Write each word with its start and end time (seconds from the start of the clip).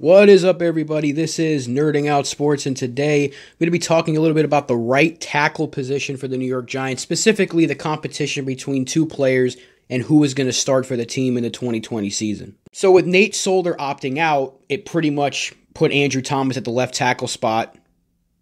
What 0.00 0.28
is 0.28 0.44
up, 0.44 0.62
everybody? 0.62 1.10
This 1.10 1.40
is 1.40 1.66
Nerding 1.66 2.06
Out 2.06 2.24
Sports, 2.24 2.66
and 2.66 2.76
today 2.76 3.24
I'm 3.24 3.32
going 3.58 3.66
to 3.66 3.72
be 3.72 3.80
talking 3.80 4.16
a 4.16 4.20
little 4.20 4.36
bit 4.36 4.44
about 4.44 4.68
the 4.68 4.76
right 4.76 5.20
tackle 5.20 5.66
position 5.66 6.16
for 6.16 6.28
the 6.28 6.36
New 6.36 6.46
York 6.46 6.68
Giants, 6.68 7.02
specifically 7.02 7.66
the 7.66 7.74
competition 7.74 8.44
between 8.44 8.84
two 8.84 9.04
players 9.04 9.56
and 9.90 10.04
who 10.04 10.22
is 10.22 10.34
going 10.34 10.46
to 10.46 10.52
start 10.52 10.86
for 10.86 10.94
the 10.94 11.04
team 11.04 11.36
in 11.36 11.42
the 11.42 11.50
2020 11.50 12.10
season. 12.10 12.54
So, 12.72 12.92
with 12.92 13.06
Nate 13.06 13.34
Solder 13.34 13.74
opting 13.74 14.18
out, 14.18 14.60
it 14.68 14.86
pretty 14.86 15.10
much 15.10 15.52
put 15.74 15.90
Andrew 15.90 16.22
Thomas 16.22 16.56
at 16.56 16.62
the 16.62 16.70
left 16.70 16.94
tackle 16.94 17.26
spot 17.26 17.74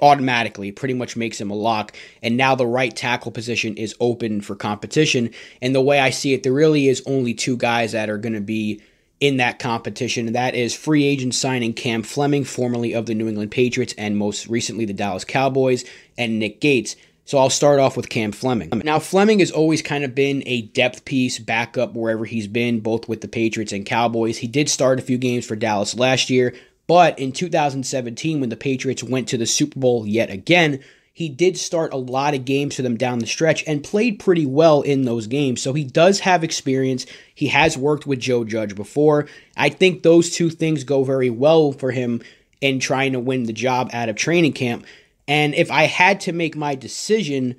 automatically. 0.00 0.72
Pretty 0.72 0.94
much 0.94 1.18
makes 1.18 1.38
him 1.38 1.50
a 1.50 1.54
lock. 1.54 1.94
And 2.22 2.38
now 2.38 2.54
the 2.54 2.66
right 2.66 2.96
tackle 2.96 3.30
position 3.30 3.76
is 3.76 3.94
open 4.00 4.40
for 4.40 4.56
competition. 4.56 5.28
And 5.60 5.74
the 5.74 5.82
way 5.82 6.00
I 6.00 6.08
see 6.08 6.32
it, 6.32 6.44
there 6.44 6.52
really 6.54 6.88
is 6.88 7.02
only 7.04 7.34
two 7.34 7.58
guys 7.58 7.92
that 7.92 8.08
are 8.08 8.16
going 8.16 8.32
to 8.32 8.40
be 8.40 8.80
in 9.22 9.36
that 9.36 9.60
competition, 9.60 10.32
that 10.32 10.56
is 10.56 10.74
free 10.74 11.04
agent 11.04 11.32
signing 11.32 11.72
Cam 11.72 12.02
Fleming, 12.02 12.42
formerly 12.42 12.92
of 12.92 13.06
the 13.06 13.14
New 13.14 13.28
England 13.28 13.52
Patriots 13.52 13.94
and 13.96 14.16
most 14.16 14.48
recently 14.48 14.84
the 14.84 14.92
Dallas 14.92 15.24
Cowboys, 15.24 15.84
and 16.18 16.40
Nick 16.40 16.60
Gates. 16.60 16.96
So 17.24 17.38
I'll 17.38 17.48
start 17.48 17.78
off 17.78 17.96
with 17.96 18.08
Cam 18.08 18.32
Fleming. 18.32 18.82
Now, 18.84 18.98
Fleming 18.98 19.38
has 19.38 19.52
always 19.52 19.80
kind 19.80 20.02
of 20.02 20.12
been 20.12 20.42
a 20.44 20.62
depth 20.62 21.04
piece, 21.04 21.38
backup 21.38 21.94
wherever 21.94 22.24
he's 22.24 22.48
been, 22.48 22.80
both 22.80 23.08
with 23.08 23.20
the 23.20 23.28
Patriots 23.28 23.70
and 23.70 23.86
Cowboys. 23.86 24.38
He 24.38 24.48
did 24.48 24.68
start 24.68 24.98
a 24.98 25.02
few 25.02 25.18
games 25.18 25.46
for 25.46 25.54
Dallas 25.54 25.94
last 25.94 26.28
year, 26.28 26.52
but 26.88 27.16
in 27.16 27.30
2017, 27.30 28.40
when 28.40 28.50
the 28.50 28.56
Patriots 28.56 29.04
went 29.04 29.28
to 29.28 29.38
the 29.38 29.46
Super 29.46 29.78
Bowl 29.78 30.04
yet 30.04 30.30
again, 30.30 30.82
he 31.12 31.28
did 31.28 31.58
start 31.58 31.92
a 31.92 31.98
lot 31.98 32.34
of 32.34 32.46
games 32.46 32.76
for 32.76 32.82
them 32.82 32.96
down 32.96 33.18
the 33.18 33.26
stretch 33.26 33.62
and 33.66 33.84
played 33.84 34.18
pretty 34.18 34.46
well 34.46 34.80
in 34.80 35.02
those 35.02 35.26
games. 35.26 35.60
So 35.60 35.74
he 35.74 35.84
does 35.84 36.20
have 36.20 36.42
experience. 36.42 37.04
He 37.34 37.48
has 37.48 37.76
worked 37.76 38.06
with 38.06 38.18
Joe 38.18 38.44
Judge 38.44 38.74
before. 38.74 39.28
I 39.56 39.68
think 39.68 40.02
those 40.02 40.30
two 40.30 40.48
things 40.48 40.84
go 40.84 41.04
very 41.04 41.28
well 41.28 41.72
for 41.72 41.90
him 41.90 42.22
in 42.62 42.80
trying 42.80 43.12
to 43.12 43.20
win 43.20 43.44
the 43.44 43.52
job 43.52 43.90
out 43.92 44.08
of 44.08 44.16
training 44.16 44.54
camp. 44.54 44.86
And 45.28 45.54
if 45.54 45.70
I 45.70 45.84
had 45.84 46.20
to 46.22 46.32
make 46.32 46.56
my 46.56 46.74
decision, 46.74 47.56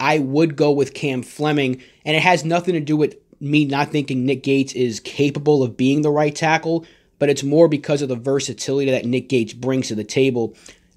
I 0.00 0.18
would 0.18 0.56
go 0.56 0.72
with 0.72 0.94
Cam 0.94 1.22
Fleming. 1.22 1.80
And 2.04 2.16
it 2.16 2.22
has 2.22 2.44
nothing 2.44 2.74
to 2.74 2.80
do 2.80 2.96
with 2.96 3.16
me 3.38 3.66
not 3.66 3.92
thinking 3.92 4.26
Nick 4.26 4.42
Gates 4.42 4.72
is 4.72 4.98
capable 4.98 5.62
of 5.62 5.76
being 5.76 6.02
the 6.02 6.10
right 6.10 6.34
tackle, 6.34 6.84
but 7.18 7.28
it's 7.28 7.42
more 7.42 7.68
because 7.68 8.02
of 8.02 8.08
the 8.08 8.16
versatility 8.16 8.90
that 8.90 9.04
Nick 9.04 9.28
Gates 9.28 9.52
brings 9.52 9.88
to 9.88 9.94
the 9.94 10.04
table. 10.04 10.56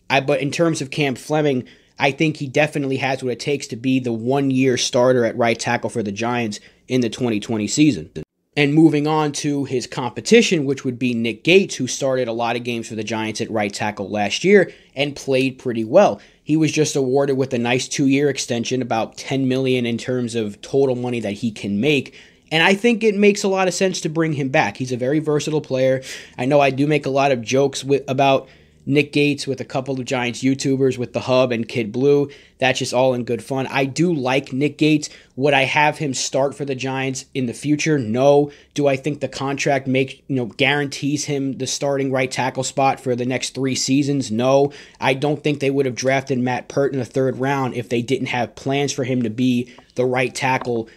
I, 0.09 0.21
but 0.21 0.41
in 0.41 0.49
terms 0.49 0.81
of 0.81 0.89
Cam 0.89 1.15
Fleming, 1.15 1.67
I 1.99 2.11
think 2.11 2.37
he 2.37 2.47
definitely 2.47 2.97
has 2.97 3.21
what 3.21 3.33
it 3.33 3.39
takes 3.39 3.67
to 3.67 3.75
be 3.75 3.99
the 3.99 4.13
one 4.13 4.49
year 4.49 4.77
starter 4.77 5.25
at 5.25 5.37
right 5.37 5.59
tackle 5.59 5.89
for 5.89 6.01
the 6.01 6.11
Giants 6.11 6.59
in 6.87 7.01
the 7.01 7.09
2020 7.09 7.67
season. 7.67 8.09
And 8.55 8.73
moving 8.73 9.05
on 9.05 9.31
to 9.33 9.65
his 9.65 9.85
competition, 9.85 10.65
which 10.65 10.83
would 10.83 10.97
be 10.97 11.13
Nick 11.13 11.43
Gates, 11.43 11.75
who 11.75 11.87
started 11.87 12.27
a 12.27 12.33
lot 12.33 12.55
of 12.55 12.63
games 12.63 12.87
for 12.87 12.95
the 12.95 13.03
Giants 13.03 13.41
at 13.41 13.51
right 13.51 13.71
tackle 13.71 14.09
last 14.09 14.43
year 14.43 14.71
and 14.95 15.15
played 15.15 15.59
pretty 15.59 15.83
well. 15.83 16.19
He 16.43 16.57
was 16.57 16.71
just 16.71 16.95
awarded 16.95 17.37
with 17.37 17.53
a 17.53 17.59
nice 17.59 17.87
two-year 17.87 18.29
extension, 18.29 18.81
about 18.81 19.17
10 19.17 19.47
million 19.47 19.85
in 19.85 19.97
terms 19.97 20.35
of 20.35 20.59
total 20.61 20.95
money 20.95 21.19
that 21.19 21.33
he 21.33 21.51
can 21.51 21.79
make. 21.79 22.17
And 22.51 22.63
I 22.63 22.73
think 22.73 23.03
it 23.03 23.15
makes 23.15 23.43
a 23.43 23.47
lot 23.47 23.67
of 23.67 23.73
sense 23.73 24.01
to 24.01 24.09
bring 24.09 24.33
him 24.33 24.49
back. 24.49 24.77
He's 24.77 24.91
a 24.91 24.97
very 24.97 25.19
versatile 25.19 25.61
player. 25.61 26.01
I 26.37 26.45
know 26.45 26.59
I 26.59 26.71
do 26.71 26.87
make 26.87 27.05
a 27.05 27.11
lot 27.11 27.31
of 27.31 27.41
jokes 27.41 27.83
with 27.83 28.03
about 28.07 28.49
Nick 28.89 29.13
Gates 29.13 29.45
with 29.45 29.61
a 29.61 29.65
couple 29.65 29.99
of 29.99 30.05
Giants 30.05 30.41
YouTubers 30.41 30.97
with 30.97 31.13
the 31.13 31.19
Hub 31.19 31.51
and 31.51 31.67
Kid 31.67 31.91
Blue. 31.91 32.27
That's 32.57 32.79
just 32.79 32.91
all 32.91 33.13
in 33.13 33.23
good 33.23 33.43
fun. 33.43 33.67
I 33.67 33.85
do 33.85 34.11
like 34.11 34.51
Nick 34.51 34.79
Gates. 34.79 35.11
Would 35.35 35.53
I 35.53 35.65
have 35.65 35.99
him 35.99 36.15
start 36.15 36.55
for 36.55 36.65
the 36.65 36.73
Giants 36.73 37.25
in 37.35 37.45
the 37.45 37.53
future? 37.53 37.99
No. 37.99 38.51
Do 38.73 38.87
I 38.87 38.95
think 38.95 39.19
the 39.19 39.27
contract 39.27 39.85
make 39.85 40.23
you 40.27 40.35
know 40.35 40.47
guarantees 40.47 41.25
him 41.25 41.59
the 41.59 41.67
starting 41.67 42.11
right 42.11 42.31
tackle 42.31 42.63
spot 42.63 42.99
for 42.99 43.15
the 43.15 43.27
next 43.27 43.53
three 43.53 43.75
seasons? 43.75 44.31
No. 44.31 44.73
I 44.99 45.13
don't 45.13 45.43
think 45.43 45.59
they 45.59 45.69
would 45.69 45.85
have 45.85 45.93
drafted 45.93 46.39
Matt 46.39 46.67
Peart 46.67 46.91
in 46.91 46.97
the 46.97 47.05
third 47.05 47.37
round 47.37 47.75
if 47.75 47.89
they 47.89 48.01
didn't 48.01 48.29
have 48.29 48.55
plans 48.55 48.91
for 48.91 49.03
him 49.03 49.21
to 49.21 49.29
be 49.29 49.71
the 49.93 50.05
right 50.05 50.33
tackle 50.33 50.89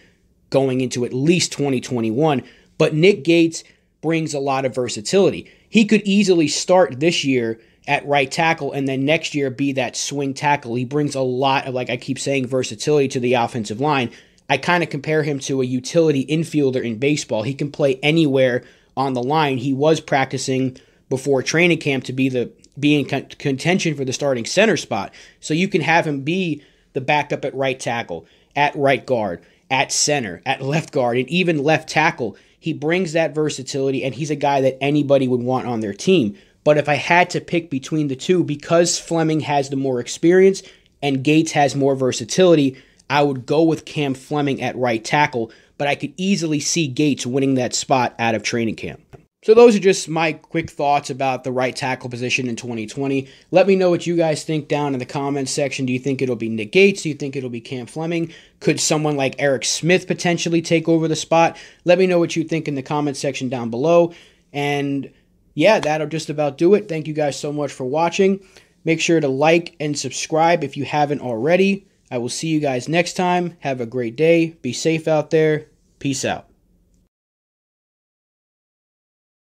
going 0.49 0.81
into 0.81 1.05
at 1.05 1.13
least 1.13 1.51
2021. 1.51 2.41
But 2.79 2.95
Nick 2.95 3.23
Gates 3.23 3.63
brings 4.01 4.33
a 4.33 4.39
lot 4.39 4.65
of 4.65 4.73
versatility. 4.73 5.51
He 5.69 5.85
could 5.85 6.01
easily 6.05 6.47
start 6.47 6.99
this 6.99 7.23
year 7.23 7.59
at 7.87 8.05
right 8.07 8.31
tackle 8.31 8.71
and 8.71 8.87
then 8.87 9.05
next 9.05 9.35
year 9.35 9.49
be 9.49 9.73
that 9.73 9.95
swing 9.95 10.33
tackle. 10.33 10.75
He 10.75 10.85
brings 10.85 11.15
a 11.15 11.21
lot 11.21 11.67
of, 11.67 11.73
like 11.73 11.89
I 11.89 11.97
keep 11.97 12.19
saying, 12.19 12.47
versatility 12.47 13.07
to 13.09 13.19
the 13.19 13.33
offensive 13.33 13.81
line. 13.81 14.11
I 14.49 14.57
kind 14.57 14.83
of 14.83 14.89
compare 14.89 15.23
him 15.23 15.39
to 15.39 15.61
a 15.61 15.65
utility 15.65 16.25
infielder 16.25 16.83
in 16.83 16.97
baseball. 16.97 17.43
He 17.43 17.53
can 17.53 17.71
play 17.71 17.99
anywhere 18.03 18.63
on 18.95 19.13
the 19.13 19.23
line. 19.23 19.57
He 19.57 19.73
was 19.73 19.99
practicing 19.99 20.77
before 21.09 21.43
training 21.43 21.79
camp 21.79 22.05
to 22.05 22.13
be 22.13 22.29
the 22.29 22.51
be 22.79 22.99
in 22.99 23.05
contention 23.05 23.95
for 23.95 24.03
the 24.03 24.13
starting 24.13 24.45
center 24.45 24.77
spot. 24.77 25.13
So 25.39 25.53
you 25.53 25.67
can 25.67 25.81
have 25.81 26.07
him 26.07 26.21
be 26.21 26.63
the 26.93 27.01
backup 27.01 27.45
at 27.45 27.53
right 27.53 27.79
tackle, 27.79 28.25
at 28.55 28.75
right 28.75 29.05
guard, 29.05 29.43
at 29.69 29.91
center, 29.91 30.41
at 30.45 30.61
left 30.61 30.91
guard, 30.91 31.17
and 31.17 31.29
even 31.29 31.63
left 31.63 31.89
tackle. 31.89 32.35
He 32.59 32.73
brings 32.73 33.13
that 33.13 33.35
versatility, 33.35 34.03
and 34.03 34.15
he's 34.15 34.31
a 34.31 34.35
guy 34.35 34.61
that 34.61 34.81
anybody 34.81 35.27
would 35.27 35.43
want 35.43 35.67
on 35.67 35.81
their 35.81 35.93
team. 35.93 36.35
But 36.63 36.77
if 36.77 36.87
I 36.87 36.95
had 36.95 37.29
to 37.31 37.41
pick 37.41 37.69
between 37.69 38.07
the 38.07 38.15
two, 38.15 38.43
because 38.43 38.99
Fleming 38.99 39.41
has 39.41 39.69
the 39.69 39.75
more 39.75 39.99
experience 39.99 40.63
and 41.01 41.23
Gates 41.23 41.51
has 41.51 41.75
more 41.75 41.95
versatility, 41.95 42.77
I 43.09 43.21
would 43.23 43.45
go 43.45 43.63
with 43.63 43.85
Cam 43.85 44.13
Fleming 44.13 44.61
at 44.61 44.75
right 44.75 45.03
tackle, 45.03 45.51
but 45.77 45.87
I 45.87 45.95
could 45.95 46.13
easily 46.17 46.59
see 46.59 46.87
Gates 46.87 47.25
winning 47.25 47.55
that 47.55 47.75
spot 47.75 48.15
out 48.17 48.35
of 48.35 48.43
training 48.43 48.75
camp. 48.75 49.01
So 49.43 49.53
those 49.53 49.75
are 49.75 49.79
just 49.79 50.07
my 50.07 50.31
quick 50.31 50.71
thoughts 50.71 51.09
about 51.09 51.43
the 51.43 51.51
right 51.51 51.75
tackle 51.75 52.09
position 52.09 52.47
in 52.47 52.55
2020. 52.55 53.27
Let 53.51 53.67
me 53.67 53.75
know 53.75 53.89
what 53.89 54.07
you 54.07 54.15
guys 54.15 54.45
think 54.45 54.69
down 54.69 54.93
in 54.93 54.99
the 54.99 55.05
comments 55.05 55.51
section. 55.51 55.85
Do 55.85 55.91
you 55.91 55.99
think 55.99 56.21
it'll 56.21 56.37
be 56.37 56.47
Nick 56.47 56.71
Gates? 56.71 57.01
Do 57.01 57.09
you 57.09 57.15
think 57.15 57.35
it'll 57.35 57.49
be 57.49 57.59
Cam 57.59 57.85
Fleming? 57.85 58.31
Could 58.61 58.79
someone 58.79 59.17
like 59.17 59.35
Eric 59.39 59.65
Smith 59.65 60.07
potentially 60.07 60.61
take 60.61 60.87
over 60.87 61.09
the 61.09 61.17
spot? 61.17 61.57
Let 61.83 61.99
me 61.99 62.07
know 62.07 62.19
what 62.19 62.37
you 62.37 62.45
think 62.45 62.69
in 62.69 62.75
the 62.75 62.81
comments 62.81 63.19
section 63.19 63.49
down 63.49 63.69
below. 63.69 64.13
And 64.53 65.11
yeah, 65.53 65.79
that'll 65.79 66.07
just 66.07 66.29
about 66.29 66.57
do 66.57 66.73
it. 66.73 66.87
Thank 66.87 67.07
you 67.07 67.13
guys 67.13 67.39
so 67.39 67.51
much 67.51 67.71
for 67.71 67.85
watching. 67.85 68.39
Make 68.85 68.99
sure 68.99 69.19
to 69.19 69.27
like 69.27 69.75
and 69.79 69.97
subscribe 69.97 70.63
if 70.63 70.75
you 70.75 70.85
haven't 70.85 71.21
already. 71.21 71.87
I 72.11 72.17
will 72.17 72.29
see 72.29 72.47
you 72.47 72.59
guys 72.59 72.89
next 72.89 73.13
time. 73.13 73.57
Have 73.59 73.81
a 73.81 73.85
great 73.85 74.15
day. 74.15 74.57
Be 74.61 74.73
safe 74.73 75.07
out 75.07 75.29
there. 75.29 75.67
Peace 75.99 76.25
out. 76.25 76.52